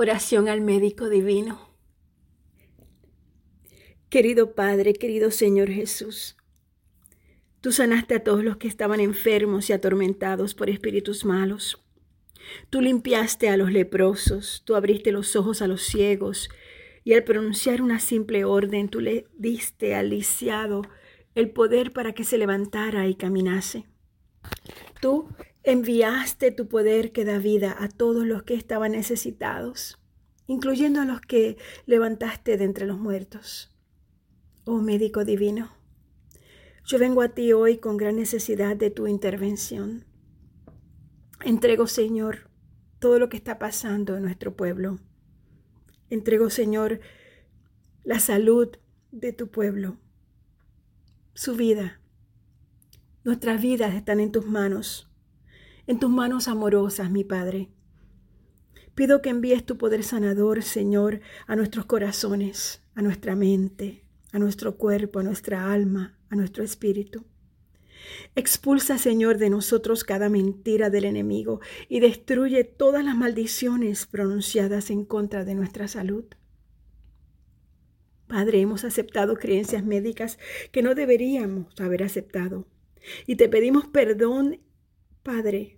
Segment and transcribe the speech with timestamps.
[0.00, 1.74] Oración al médico divino.
[4.08, 6.36] Querido Padre, querido Señor Jesús,
[7.60, 11.84] tú sanaste a todos los que estaban enfermos y atormentados por espíritus malos.
[12.70, 16.48] Tú limpiaste a los leprosos, tú abriste los ojos a los ciegos
[17.02, 20.82] y al pronunciar una simple orden tú le diste al lisiado
[21.34, 23.84] el poder para que se levantara y caminase.
[25.00, 25.28] Tú
[25.62, 29.98] enviaste tu poder que da vida a todos los que estaban necesitados,
[30.46, 31.56] incluyendo a los que
[31.86, 33.74] levantaste de entre los muertos.
[34.64, 35.72] Oh médico divino,
[36.84, 40.04] yo vengo a ti hoy con gran necesidad de tu intervención.
[41.44, 42.50] Entrego, Señor,
[42.98, 44.98] todo lo que está pasando en nuestro pueblo.
[46.10, 47.00] Entrego, Señor,
[48.04, 48.68] la salud
[49.12, 49.98] de tu pueblo,
[51.34, 52.00] su vida.
[53.24, 55.07] Nuestras vidas están en tus manos
[55.88, 57.70] en tus manos amorosas, mi Padre.
[58.94, 64.76] Pido que envíes tu poder sanador, Señor, a nuestros corazones, a nuestra mente, a nuestro
[64.76, 67.24] cuerpo, a nuestra alma, a nuestro espíritu.
[68.36, 75.06] Expulsa, Señor, de nosotros cada mentira del enemigo y destruye todas las maldiciones pronunciadas en
[75.06, 76.26] contra de nuestra salud.
[78.26, 80.38] Padre, hemos aceptado creencias médicas
[80.70, 82.66] que no deberíamos haber aceptado.
[83.26, 84.60] Y te pedimos perdón,
[85.22, 85.77] Padre,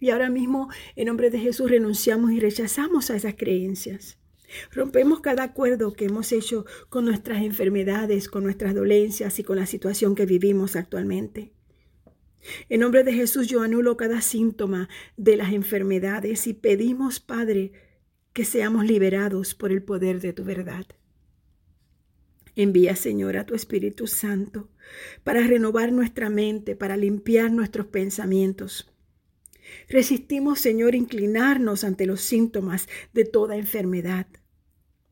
[0.00, 4.18] y ahora mismo, en nombre de Jesús, renunciamos y rechazamos a esas creencias.
[4.72, 9.66] Rompemos cada acuerdo que hemos hecho con nuestras enfermedades, con nuestras dolencias y con la
[9.66, 11.52] situación que vivimos actualmente.
[12.68, 17.72] En nombre de Jesús yo anulo cada síntoma de las enfermedades y pedimos, Padre,
[18.32, 20.86] que seamos liberados por el poder de tu verdad.
[22.54, 24.70] Envía, Señor, a tu Espíritu Santo
[25.24, 28.90] para renovar nuestra mente, para limpiar nuestros pensamientos
[29.88, 34.26] Resistimos, Señor, inclinarnos ante los síntomas de toda enfermedad.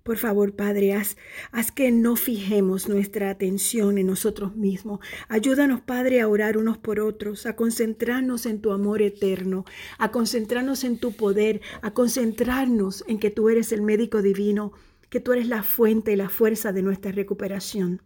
[0.06, 1.16] Por favor, Padre, haz,
[1.50, 5.00] haz, que no fijemos nuestra atención en nosotros mismos.
[5.28, 9.64] Ayúdanos, Padre, a orar unos por otros, a concentrarnos en tu amor eterno,
[9.98, 14.72] a concentrarnos en tu poder, a concentrarnos en que tú eres el médico divino,
[15.10, 18.00] que tú eres la fuente y la fuerza de nuestra recuperación.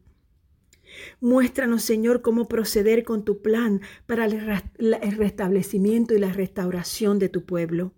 [1.21, 7.45] Muéstranos, Señor, cómo proceder con tu plan para el restablecimiento y la restauración de tu
[7.45, 7.93] pueblo.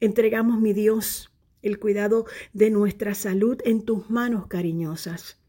[0.00, 5.40] Entregamos, mi Dios, el cuidado de nuestra salud en tus manos cariñosas.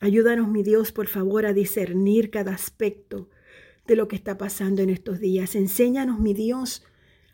[0.00, 3.28] Ayúdanos, mi Dios, por favor, a discernir cada aspecto
[3.86, 5.54] de lo que está pasando en estos días.
[5.54, 6.84] Enséñanos, mi Dios,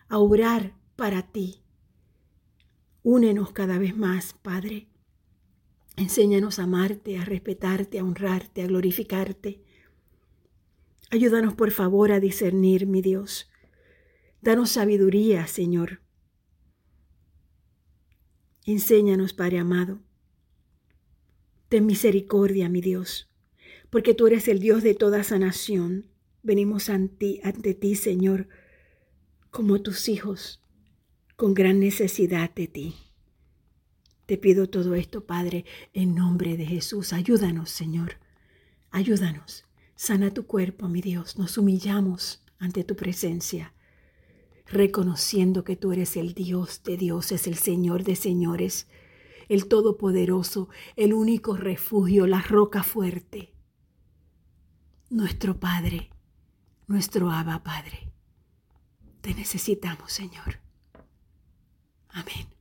[0.08, 1.62] a orar para ti.
[3.02, 4.91] Únenos cada vez más, Padre
[5.96, 9.62] Enséñanos a amarte, a respetarte, a honrarte, a glorificarte.
[11.10, 13.50] Ayúdanos por favor a discernir, mi Dios.
[14.40, 16.00] Danos sabiduría, Señor.
[18.64, 20.00] Enséñanos, Padre amado.
[21.68, 23.30] Ten misericordia, mi Dios,
[23.90, 26.06] porque tú eres el Dios de toda sanación.
[26.42, 28.48] Venimos ante, ante ti, Señor,
[29.50, 30.62] como tus hijos,
[31.36, 32.94] con gran necesidad de ti.
[34.32, 37.12] Te pido todo esto, Padre, en nombre de Jesús.
[37.12, 38.16] Ayúdanos, Señor.
[38.90, 39.66] Ayúdanos.
[39.94, 41.36] Sana tu cuerpo, mi Dios.
[41.36, 43.74] Nos humillamos ante tu presencia,
[44.64, 48.86] reconociendo que tú eres el Dios de dioses, el Señor de señores,
[49.50, 53.52] el Todopoderoso, el único refugio, la roca fuerte.
[55.10, 56.08] Nuestro Padre,
[56.86, 58.10] nuestro Abba Padre.
[59.20, 60.58] Te necesitamos, Señor.
[62.08, 62.51] Amén.